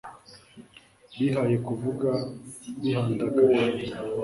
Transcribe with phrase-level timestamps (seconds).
[1.19, 2.09] bihaye kuvuga
[2.81, 3.85] bihandagaje